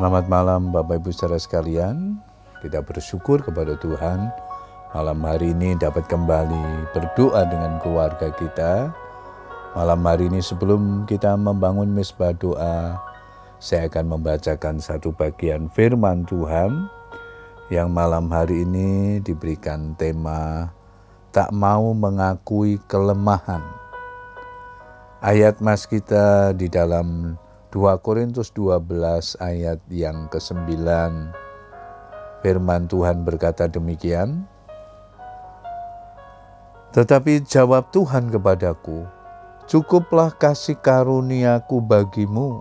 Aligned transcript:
Selamat 0.00 0.32
malam 0.32 0.72
Bapak 0.72 1.04
Ibu 1.04 1.12
saudara 1.12 1.36
sekalian. 1.36 2.16
Kita 2.64 2.80
bersyukur 2.80 3.44
kepada 3.44 3.76
Tuhan 3.76 4.32
malam 4.96 5.20
hari 5.20 5.52
ini 5.52 5.76
dapat 5.76 6.08
kembali 6.08 6.88
berdoa 6.96 7.44
dengan 7.44 7.76
keluarga 7.84 8.32
kita. 8.32 8.96
Malam 9.76 10.00
hari 10.00 10.32
ini 10.32 10.40
sebelum 10.40 11.04
kita 11.04 11.36
membangun 11.36 11.92
mesbah 11.92 12.32
doa, 12.32 12.96
saya 13.60 13.92
akan 13.92 14.16
membacakan 14.16 14.80
satu 14.80 15.12
bagian 15.12 15.68
firman 15.68 16.24
Tuhan 16.24 16.88
yang 17.68 17.92
malam 17.92 18.32
hari 18.32 18.64
ini 18.64 19.20
diberikan 19.20 19.92
tema 20.00 20.72
tak 21.28 21.52
mau 21.52 21.92
mengakui 21.92 22.80
kelemahan. 22.88 23.60
Ayat 25.20 25.60
mas 25.60 25.84
kita 25.84 26.56
di 26.56 26.72
dalam 26.72 27.36
2 27.70 28.02
Korintus 28.02 28.50
12 28.54 29.38
ayat 29.38 29.78
yang 29.90 30.26
ke-9 30.26 30.74
firman 32.42 32.90
Tuhan 32.90 33.22
berkata 33.22 33.70
demikian. 33.70 34.46
Tetapi 36.90 37.46
jawab 37.46 37.94
Tuhan 37.94 38.34
kepadaku 38.34 39.06
Cukuplah 39.70 40.34
kasih 40.34 40.74
karuniaku 40.82 41.78
bagimu 41.78 42.58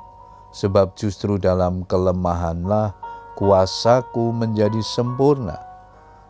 sebab 0.54 0.94
justru 0.94 1.42
dalam 1.42 1.82
kelemahanlah 1.90 2.94
kuasaku 3.34 4.30
menjadi 4.30 4.78
sempurna. 4.86 5.58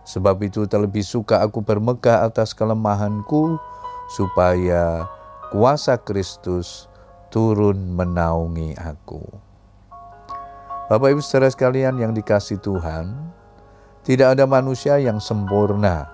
Sebab 0.07 0.39
itu 0.39 0.63
terlebih 0.71 1.03
suka 1.03 1.43
aku 1.43 1.59
bermegah 1.59 2.23
atas 2.23 2.55
kelemahanku 2.55 3.59
supaya 4.15 5.03
kuasa 5.51 5.99
Kristus 5.99 6.88
turun 7.29 7.93
menaungi 7.93 8.73
aku. 8.77 9.21
Bapak 10.89 11.13
Ibu 11.13 11.21
saudara 11.21 11.53
sekalian 11.53 12.01
yang 12.01 12.17
dikasih 12.17 12.57
Tuhan, 12.65 13.13
tidak 14.01 14.33
ada 14.33 14.49
manusia 14.49 14.97
yang 14.97 15.21
sempurna. 15.21 16.09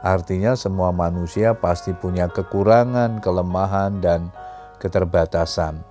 Artinya 0.00 0.56
semua 0.56 0.92
manusia 0.96 1.52
pasti 1.52 1.92
punya 1.92 2.28
kekurangan, 2.32 3.20
kelemahan, 3.20 4.00
dan 4.00 4.32
keterbatasan. 4.80 5.84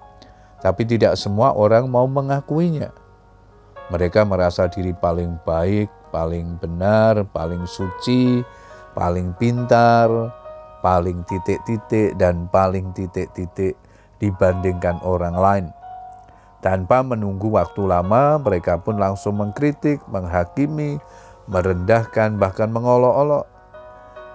Tapi 0.61 0.81
tidak 0.89 1.13
semua 1.17 1.53
orang 1.53 1.85
mau 1.85 2.09
mengakuinya. 2.09 2.89
Mereka 3.93 4.25
merasa 4.25 4.65
diri 4.65 4.97
paling 4.97 5.37
baik, 5.45 5.89
paling 6.09 6.57
benar, 6.57 7.21
paling 7.29 7.69
suci, 7.69 8.41
paling 8.97 9.37
pintar, 9.37 10.09
paling 10.81 11.21
titik-titik, 11.29 12.17
dan 12.17 12.49
paling 12.49 12.89
titik-titik 12.97 13.77
dibandingkan 14.23 15.03
orang 15.03 15.35
lain. 15.35 15.65
Tanpa 16.63 17.03
menunggu 17.03 17.51
waktu 17.51 17.83
lama, 17.83 18.39
mereka 18.39 18.79
pun 18.79 18.95
langsung 18.95 19.35
mengkritik, 19.35 19.99
menghakimi, 20.07 20.95
merendahkan, 21.51 22.39
bahkan 22.39 22.71
mengolok-olok. 22.71 23.43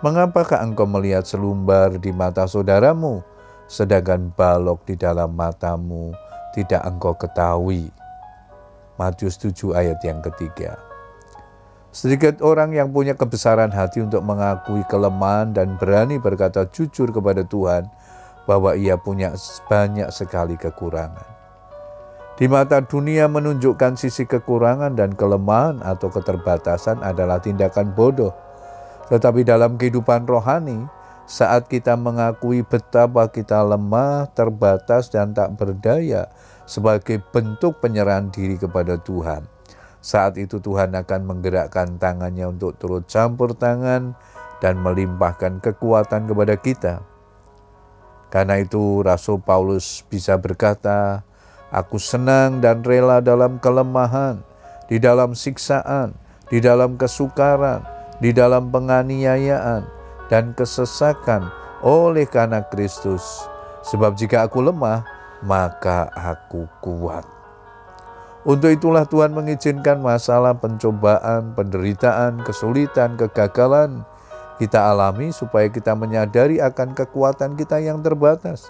Mengapakah 0.05 0.61
engkau 0.61 0.85
melihat 0.85 1.25
selumbar 1.25 1.97
di 1.97 2.13
mata 2.13 2.45
saudaramu, 2.45 3.25
sedangkan 3.65 4.29
balok 4.37 4.85
di 4.85 4.95
dalam 5.01 5.33
matamu 5.33 6.13
tidak 6.53 6.85
engkau 6.85 7.17
ketahui? 7.17 7.89
Matius 9.01 9.41
7 9.41 9.73
ayat 9.73 9.99
yang 10.05 10.21
ketiga. 10.21 10.77
Sedikit 11.89 12.45
orang 12.45 12.77
yang 12.77 12.93
punya 12.93 13.17
kebesaran 13.17 13.73
hati 13.73 14.05
untuk 14.05 14.21
mengakui 14.21 14.85
kelemahan 14.93 15.57
dan 15.57 15.81
berani 15.81 16.21
berkata 16.21 16.69
jujur 16.69 17.09
kepada 17.09 17.41
Tuhan 17.41 17.89
bahwa 18.49 18.73
ia 18.73 18.97
punya 18.97 19.37
banyak 19.69 20.09
sekali 20.09 20.57
kekurangan. 20.57 21.37
Di 22.41 22.49
mata 22.49 22.81
dunia 22.81 23.29
menunjukkan 23.29 24.01
sisi 24.01 24.25
kekurangan 24.25 24.97
dan 24.97 25.13
kelemahan 25.13 25.85
atau 25.85 26.09
keterbatasan 26.09 27.05
adalah 27.05 27.45
tindakan 27.45 27.93
bodoh. 27.93 28.33
Tetapi 29.13 29.45
dalam 29.45 29.77
kehidupan 29.77 30.25
rohani, 30.25 30.87
saat 31.29 31.69
kita 31.69 31.93
mengakui 31.99 32.65
betapa 32.65 33.29
kita 33.29 33.61
lemah, 33.61 34.33
terbatas, 34.33 35.13
dan 35.13 35.37
tak 35.37 35.61
berdaya 35.61 36.33
sebagai 36.65 37.21
bentuk 37.35 37.85
penyerahan 37.85 38.33
diri 38.33 38.57
kepada 38.57 38.97
Tuhan. 38.97 39.45
Saat 39.99 40.39
itu 40.39 40.63
Tuhan 40.63 40.95
akan 40.95 41.21
menggerakkan 41.27 41.99
tangannya 41.99 42.49
untuk 42.49 42.79
turut 42.79 43.05
campur 43.11 43.53
tangan 43.53 44.15
dan 44.63 44.79
melimpahkan 44.79 45.59
kekuatan 45.59 46.31
kepada 46.31 46.55
kita. 46.55 46.95
Karena 48.29 48.61
itu 48.61 49.01
Rasul 49.01 49.41
Paulus 49.41 50.05
bisa 50.09 50.37
berkata, 50.37 51.25
Aku 51.69 52.01
senang 52.01 52.65
dan 52.65 52.81
rela 52.81 53.21
dalam 53.21 53.61
kelemahan, 53.61 54.41
di 54.89 54.97
dalam 54.97 55.37
siksaan, 55.37 56.17
di 56.49 56.65
dalam 56.65 56.97
kesukaran, 56.97 57.85
di 58.25 58.33
dalam 58.33 58.73
penganiayaan, 58.73 59.85
dan 60.33 60.57
kesesakan 60.57 61.53
oleh 61.85 62.25
karena 62.25 62.65
Kristus. 62.69 63.45
Sebab 63.85 64.17
jika 64.17 64.49
aku 64.49 64.65
lemah, 64.65 65.05
maka 65.45 66.09
aku 66.13 66.65
kuat. 66.81 67.25
Untuk 68.49 68.73
itulah 68.73 69.05
Tuhan 69.05 69.37
mengizinkan 69.37 70.01
masalah 70.01 70.57
pencobaan, 70.57 71.53
penderitaan, 71.53 72.41
kesulitan, 72.49 73.21
kegagalan, 73.21 74.09
kita 74.59 74.91
alami 74.91 75.31
supaya 75.31 75.71
kita 75.71 75.95
menyadari 75.95 76.59
akan 76.59 76.93
kekuatan 76.93 77.55
kita 77.55 77.79
yang 77.79 78.03
terbatas. 78.03 78.69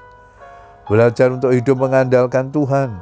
Belajar 0.89 1.33
untuk 1.33 1.53
hidup 1.53 1.81
mengandalkan 1.81 2.53
Tuhan 2.53 3.01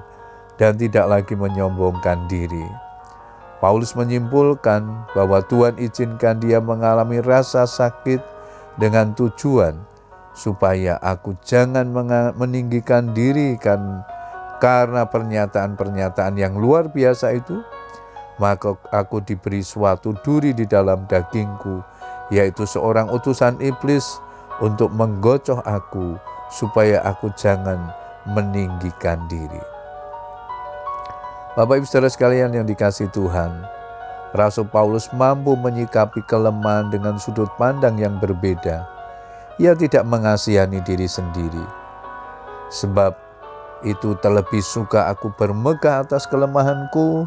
dan 0.59 0.79
tidak 0.79 1.07
lagi 1.07 1.35
menyombongkan 1.35 2.27
diri. 2.31 2.67
Paulus 3.59 3.95
menyimpulkan 3.99 5.11
bahwa 5.17 5.43
Tuhan 5.43 5.81
izinkan 5.83 6.39
dia 6.39 6.63
mengalami 6.63 7.19
rasa 7.19 7.67
sakit 7.67 8.21
dengan 8.79 9.17
tujuan 9.17 9.75
supaya 10.37 11.01
aku 11.01 11.33
jangan 11.41 11.89
meninggikan 12.37 13.17
diri 13.17 13.57
kan 13.57 14.05
karena 14.61 15.09
pernyataan-pernyataan 15.09 16.37
yang 16.37 16.61
luar 16.61 16.93
biasa 16.93 17.33
itu 17.33 17.65
maka 18.37 18.77
aku 18.93 19.25
diberi 19.25 19.65
suatu 19.65 20.13
duri 20.21 20.53
di 20.53 20.69
dalam 20.69 21.09
dagingku 21.09 21.81
yaitu 22.33 22.67
seorang 22.67 23.07
utusan 23.13 23.59
iblis 23.63 24.19
untuk 24.59 24.91
menggocoh 24.95 25.61
aku 25.63 26.19
supaya 26.51 27.03
aku 27.05 27.31
jangan 27.35 27.79
meninggikan 28.27 29.23
diri. 29.31 29.63
Bapak 31.57 31.81
Ibu 31.81 31.87
Saudara 31.89 32.13
sekalian 32.13 32.53
yang 32.53 32.67
dikasih 32.69 33.09
Tuhan, 33.17 33.65
Rasul 34.37 34.69
Paulus 34.69 35.09
mampu 35.17 35.57
menyikapi 35.57 36.21
kelemahan 36.29 36.93
dengan 36.93 37.17
sudut 37.17 37.49
pandang 37.57 37.97
yang 37.97 38.21
berbeda. 38.21 38.85
Ia 39.57 39.73
tidak 39.73 40.05
mengasihani 40.05 40.85
diri 40.85 41.09
sendiri. 41.09 41.65
Sebab 42.69 43.17
itu 43.89 44.13
terlebih 44.21 44.61
suka 44.61 45.09
aku 45.09 45.33
bermegah 45.33 46.05
atas 46.05 46.29
kelemahanku, 46.29 47.25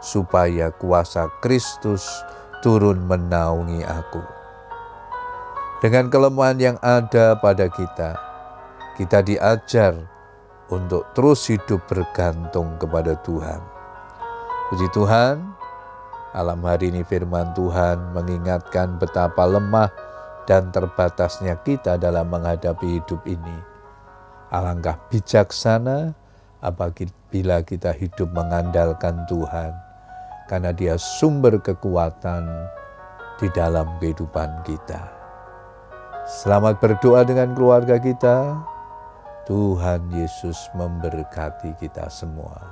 supaya 0.00 0.72
kuasa 0.72 1.28
Kristus 1.44 2.08
turun 2.64 3.04
menaungi 3.04 3.84
aku. 3.84 4.35
Dengan 5.76 6.08
kelemahan 6.08 6.56
yang 6.56 6.78
ada 6.80 7.36
pada 7.36 7.68
kita, 7.68 8.16
kita 8.96 9.20
diajar 9.20 10.08
untuk 10.72 11.04
terus 11.12 11.44
hidup 11.52 11.84
bergantung 11.84 12.80
kepada 12.80 13.12
Tuhan. 13.20 13.60
Puji 14.72 14.88
Tuhan, 14.96 15.36
alam 16.32 16.64
hari 16.64 16.88
ini 16.88 17.04
firman 17.04 17.52
Tuhan 17.52 18.16
mengingatkan 18.16 18.96
betapa 18.96 19.44
lemah 19.44 19.92
dan 20.48 20.72
terbatasnya 20.72 21.60
kita 21.60 22.00
dalam 22.00 22.32
menghadapi 22.32 22.96
hidup 22.96 23.20
ini. 23.28 23.60
Alangkah 24.48 24.96
bijaksana 25.12 26.16
apabila 26.64 27.60
kita 27.60 27.92
hidup 27.92 28.32
mengandalkan 28.32 29.28
Tuhan, 29.28 29.76
karena 30.48 30.72
Dia 30.72 30.96
sumber 30.96 31.60
kekuatan 31.60 32.48
di 33.36 33.52
dalam 33.52 34.00
kehidupan 34.00 34.64
kita. 34.64 35.15
Selamat 36.26 36.82
berdoa 36.82 37.22
dengan 37.22 37.54
keluarga 37.54 38.02
kita. 38.02 38.58
Tuhan 39.46 40.10
Yesus 40.10 40.58
memberkati 40.74 41.78
kita 41.78 42.10
semua. 42.10 42.66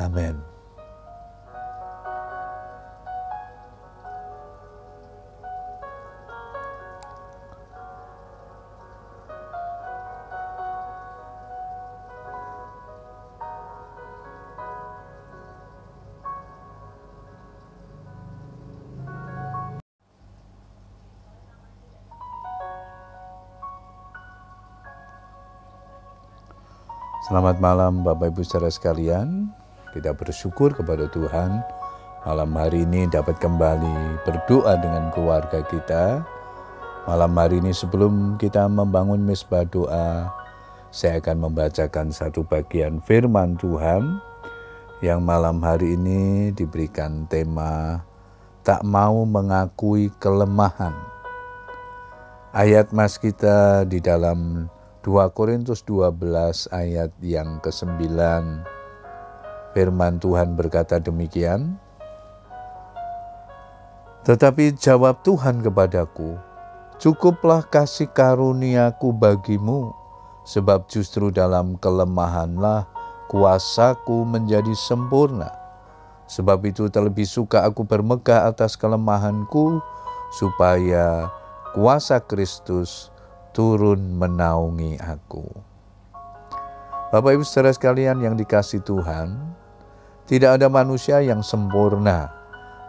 Amin. 0.00 0.55
Selamat 27.26 27.58
malam 27.58 28.06
Bapak 28.06 28.30
Ibu 28.30 28.46
saudara 28.46 28.70
sekalian. 28.70 29.50
Kita 29.90 30.14
bersyukur 30.14 30.70
kepada 30.70 31.10
Tuhan 31.10 31.58
malam 32.22 32.54
hari 32.54 32.86
ini 32.86 33.10
dapat 33.10 33.34
kembali 33.42 34.22
berdoa 34.22 34.78
dengan 34.78 35.10
keluarga 35.10 35.58
kita. 35.66 36.22
Malam 37.10 37.34
hari 37.34 37.58
ini 37.58 37.74
sebelum 37.74 38.38
kita 38.38 38.70
membangun 38.70 39.26
mesbah 39.26 39.66
doa, 39.66 40.30
saya 40.94 41.18
akan 41.18 41.50
membacakan 41.50 42.14
satu 42.14 42.46
bagian 42.46 43.02
firman 43.02 43.58
Tuhan 43.58 44.22
yang 45.02 45.18
malam 45.18 45.58
hari 45.66 45.98
ini 45.98 46.54
diberikan 46.54 47.26
tema 47.26 48.06
tak 48.62 48.86
mau 48.86 49.26
mengakui 49.26 50.14
kelemahan. 50.22 50.94
Ayat 52.54 52.94
mas 52.94 53.18
kita 53.18 53.82
di 53.82 53.98
dalam 53.98 54.70
2 55.06 55.30
Korintus 55.30 55.86
12 55.86 56.66
ayat 56.74 57.14
yang 57.22 57.62
ke-9 57.62 58.10
firman 59.70 60.18
Tuhan 60.18 60.58
berkata 60.58 60.98
demikian 60.98 61.78
Tetapi 64.26 64.74
jawab 64.74 65.22
Tuhan 65.22 65.62
kepadaku 65.62 66.34
Cukuplah 66.98 67.62
kasih 67.62 68.10
karuniaku 68.10 69.14
bagimu 69.14 69.94
sebab 70.42 70.90
justru 70.90 71.30
dalam 71.30 71.78
kelemahanlah 71.78 72.90
kuasaku 73.30 74.22
menjadi 74.26 74.74
sempurna. 74.74 75.50
Sebab 76.26 76.62
itu 76.66 76.90
terlebih 76.90 77.26
suka 77.26 77.62
aku 77.62 77.86
bermegah 77.86 78.46
atas 78.50 78.74
kelemahanku 78.74 79.78
supaya 80.34 81.30
kuasa 81.74 82.18
Kristus 82.22 83.14
turun 83.56 84.20
menaungi 84.20 85.00
aku. 85.00 85.48
Bapak 87.08 87.40
Ibu 87.40 87.44
saudara 87.48 87.72
sekalian 87.72 88.20
yang 88.20 88.36
dikasih 88.36 88.84
Tuhan, 88.84 89.32
tidak 90.28 90.60
ada 90.60 90.68
manusia 90.68 91.24
yang 91.24 91.40
sempurna. 91.40 92.28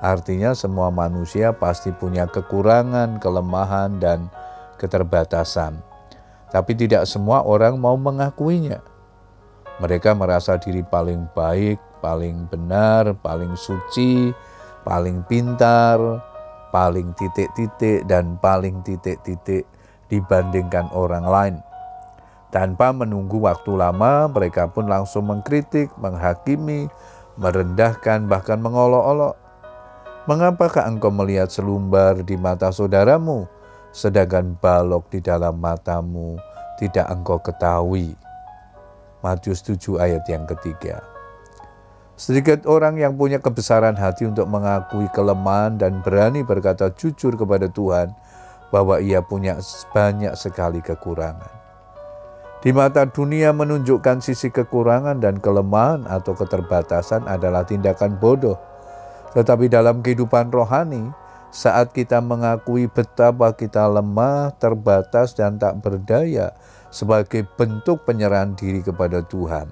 Artinya 0.04 0.52
semua 0.52 0.92
manusia 0.92 1.56
pasti 1.56 1.96
punya 1.96 2.28
kekurangan, 2.28 3.24
kelemahan, 3.24 3.96
dan 4.04 4.28
keterbatasan. 4.76 5.80
Tapi 6.52 6.76
tidak 6.76 7.08
semua 7.08 7.48
orang 7.48 7.80
mau 7.80 7.96
mengakuinya. 7.96 8.84
Mereka 9.80 10.20
merasa 10.20 10.60
diri 10.60 10.84
paling 10.84 11.32
baik, 11.32 11.80
paling 12.04 12.44
benar, 12.52 13.16
paling 13.24 13.56
suci, 13.56 14.36
paling 14.84 15.24
pintar, 15.32 15.96
paling 16.76 17.16
titik-titik, 17.16 18.04
dan 18.04 18.36
paling 18.44 18.84
titik-titik 18.84 19.77
dibandingkan 20.08 20.92
orang 20.92 21.26
lain. 21.26 21.56
Tanpa 22.48 22.96
menunggu 22.96 23.44
waktu 23.44 23.76
lama, 23.76 24.32
mereka 24.32 24.72
pun 24.72 24.88
langsung 24.88 25.28
mengkritik, 25.28 25.92
menghakimi, 26.00 26.88
merendahkan, 27.36 28.26
bahkan 28.26 28.58
mengolok-olok. 28.64 29.36
Mengapakah 30.28 30.88
engkau 30.88 31.12
melihat 31.12 31.48
selumbar 31.52 32.24
di 32.24 32.36
mata 32.36 32.72
saudaramu, 32.72 33.48
sedangkan 33.92 34.56
balok 34.60 35.08
di 35.12 35.20
dalam 35.24 35.60
matamu 35.60 36.40
tidak 36.80 37.08
engkau 37.12 37.40
ketahui? 37.40 38.16
Matius 39.24 39.64
7 39.64 40.00
ayat 40.00 40.24
yang 40.28 40.48
ketiga. 40.48 41.04
Sedikit 42.18 42.66
orang 42.66 42.98
yang 42.98 43.14
punya 43.14 43.38
kebesaran 43.38 43.94
hati 43.94 44.26
untuk 44.26 44.50
mengakui 44.50 45.06
kelemahan 45.14 45.78
dan 45.78 46.02
berani 46.02 46.42
berkata 46.42 46.90
jujur 46.90 47.38
kepada 47.38 47.70
Tuhan, 47.70 48.10
bahwa 48.70 49.00
ia 49.00 49.24
punya 49.24 49.60
banyak 49.96 50.36
sekali 50.36 50.84
kekurangan. 50.84 51.58
Di 52.58 52.74
mata 52.74 53.06
dunia 53.06 53.54
menunjukkan 53.54 54.20
sisi 54.20 54.50
kekurangan 54.50 55.22
dan 55.22 55.38
kelemahan 55.38 56.10
atau 56.10 56.34
keterbatasan 56.34 57.30
adalah 57.30 57.64
tindakan 57.64 58.18
bodoh. 58.18 58.58
Tetapi 59.38 59.70
dalam 59.70 60.02
kehidupan 60.02 60.50
rohani, 60.50 61.14
saat 61.54 61.94
kita 61.94 62.20
mengakui 62.20 62.90
betapa 62.90 63.54
kita 63.54 63.86
lemah, 63.88 64.58
terbatas, 64.58 65.38
dan 65.38 65.62
tak 65.62 65.80
berdaya 65.80 66.52
sebagai 66.90 67.46
bentuk 67.56 68.04
penyerahan 68.04 68.58
diri 68.58 68.82
kepada 68.82 69.22
Tuhan, 69.22 69.70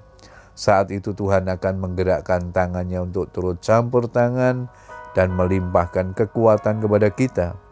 saat 0.54 0.88
itu 0.94 1.10
Tuhan 1.12 1.50
akan 1.52 1.74
menggerakkan 1.82 2.54
tangannya 2.54 3.02
untuk 3.02 3.28
turut 3.34 3.58
campur 3.60 4.08
tangan 4.08 4.70
dan 5.12 5.34
melimpahkan 5.34 6.14
kekuatan 6.14 6.80
kepada 6.80 7.08
kita 7.12 7.65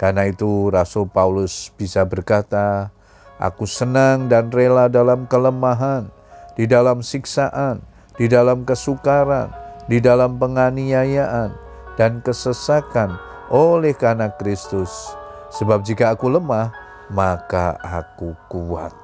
karena 0.00 0.32
itu 0.32 0.72
Rasul 0.72 1.12
Paulus 1.12 1.68
bisa 1.76 2.08
berkata, 2.08 2.88
Aku 3.36 3.68
senang 3.68 4.32
dan 4.32 4.48
rela 4.48 4.88
dalam 4.88 5.28
kelemahan, 5.28 6.08
di 6.56 6.64
dalam 6.64 7.04
siksaan, 7.04 7.84
di 8.16 8.24
dalam 8.24 8.64
kesukaran, 8.64 9.52
di 9.92 10.00
dalam 10.00 10.40
penganiayaan, 10.40 11.52
dan 12.00 12.24
kesesakan 12.24 13.20
oleh 13.52 13.92
karena 13.92 14.32
Kristus. 14.40 14.88
Sebab 15.52 15.84
jika 15.84 16.16
aku 16.16 16.32
lemah, 16.32 16.72
maka 17.12 17.76
aku 17.80 18.32
kuat. 18.48 18.96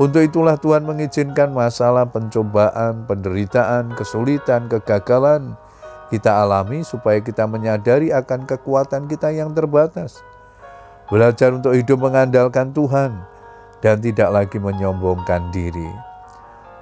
Untuk 0.00 0.24
itulah 0.24 0.56
Tuhan 0.56 0.88
mengizinkan 0.88 1.52
masalah 1.52 2.08
pencobaan, 2.08 3.04
penderitaan, 3.04 3.92
kesulitan, 3.94 4.66
kegagalan, 4.66 5.60
kita 6.08 6.44
alami 6.44 6.84
supaya 6.84 7.20
kita 7.20 7.48
menyadari 7.48 8.12
akan 8.12 8.44
kekuatan 8.44 9.08
kita 9.08 9.32
yang 9.32 9.52
terbatas. 9.56 10.20
Belajar 11.08 11.52
untuk 11.52 11.76
hidup 11.76 12.00
mengandalkan 12.00 12.72
Tuhan 12.72 13.24
dan 13.84 14.00
tidak 14.00 14.32
lagi 14.32 14.56
menyombongkan 14.56 15.52
diri. 15.52 15.88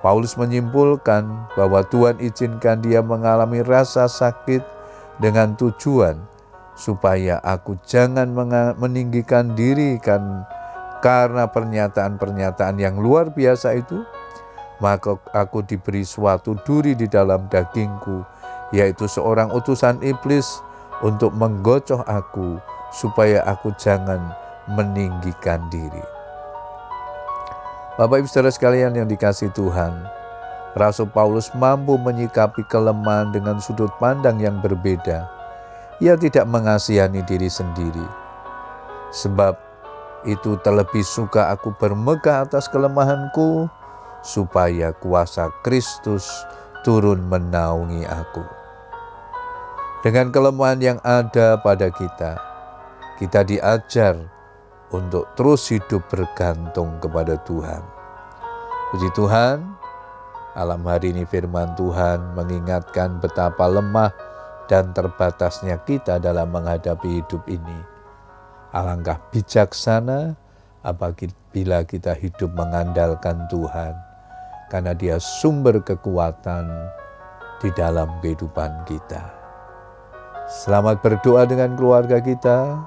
Paulus 0.03 0.35
menyimpulkan 0.35 1.55
bahwa 1.55 1.87
Tuhan 1.87 2.19
izinkan 2.19 2.83
dia 2.83 3.03
mengalami 3.03 3.63
rasa 3.63 4.11
sakit 4.11 4.63
dengan 5.23 5.55
tujuan 5.55 6.19
supaya 6.75 7.39
aku 7.43 7.79
jangan 7.87 8.27
meninggikan 8.75 9.55
diri 9.55 10.03
kan 10.03 10.43
karena 11.03 11.47
pernyataan-pernyataan 11.47 12.83
yang 12.83 12.99
luar 12.99 13.31
biasa 13.31 13.79
itu 13.79 14.03
maka 14.83 15.15
aku 15.31 15.63
diberi 15.63 16.03
suatu 16.03 16.59
duri 16.67 16.99
di 16.99 17.07
dalam 17.07 17.47
dagingku 17.47 18.27
yaitu 18.73 19.05
seorang 19.07 19.53
utusan 19.53 20.01
iblis 20.01 20.65
untuk 21.05 21.31
menggocoh 21.37 22.01
aku 22.09 22.57
supaya 22.93 23.45
aku 23.45 23.73
jangan 23.77 24.21
meninggikan 24.69 25.61
diri. 25.69 26.05
Bapak 28.01 28.25
Ibu 28.25 28.29
Saudara 28.29 28.49
sekalian 28.49 28.97
yang 28.97 29.05
dikasih 29.05 29.53
Tuhan, 29.53 29.93
Rasul 30.73 31.13
Paulus 31.13 31.53
mampu 31.53 32.01
menyikapi 32.01 32.65
kelemahan 32.73 33.29
dengan 33.29 33.61
sudut 33.61 33.93
pandang 34.01 34.41
yang 34.41 34.65
berbeda. 34.65 35.29
Ia 36.01 36.17
tidak 36.17 36.49
mengasihani 36.49 37.21
diri 37.29 37.53
sendiri. 37.53 38.09
Sebab 39.13 39.55
itu 40.25 40.57
terlebih 40.65 41.05
suka 41.05 41.53
aku 41.53 41.77
bermegah 41.77 42.49
atas 42.49 42.65
kelemahanku, 42.73 43.69
supaya 44.25 44.97
kuasa 44.97 45.53
Kristus 45.61 46.25
turun 46.87 47.29
menaungi 47.29 48.09
aku. 48.09 48.62
Dengan 50.03 50.35
kelemahan 50.35 50.83
yang 50.83 50.99
ada 51.07 51.63
pada 51.63 51.87
kita, 51.87 52.35
kita 53.23 53.47
diajar 53.47 54.19
untuk 54.91 55.31
terus 55.39 55.71
hidup 55.71 56.03
bergantung 56.11 56.99
kepada 56.99 57.39
Tuhan. 57.47 57.79
Puji 58.91 59.15
Tuhan, 59.15 59.63
alam 60.59 60.83
hari 60.91 61.15
ini 61.15 61.23
firman 61.23 61.79
Tuhan 61.79 62.35
mengingatkan 62.35 63.23
betapa 63.23 63.71
lemah 63.71 64.11
dan 64.67 64.91
terbatasnya 64.91 65.79
kita 65.87 66.19
dalam 66.19 66.51
menghadapi 66.51 67.23
hidup 67.23 67.47
ini. 67.47 67.79
Alangkah 68.75 69.23
bijaksana 69.31 70.35
apabila 70.83 71.87
kita 71.87 72.19
hidup 72.19 72.51
mengandalkan 72.59 73.47
Tuhan, 73.47 73.95
karena 74.67 74.99
Dia 74.99 75.23
sumber 75.23 75.79
kekuatan 75.79 76.91
di 77.63 77.71
dalam 77.71 78.19
kehidupan 78.19 78.83
kita. 78.83 79.42
Selamat 80.51 80.99
berdoa 80.99 81.47
dengan 81.47 81.79
keluarga 81.79 82.19
kita. 82.19 82.83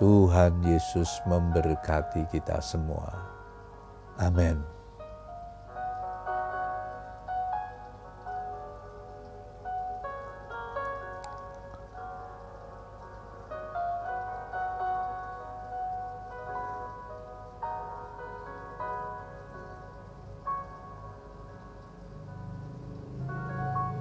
Tuhan 0.00 0.64
Yesus 0.64 1.20
memberkati 1.28 2.24
kita 2.32 2.58
semua. 2.64 3.12
Amin. 4.16 4.71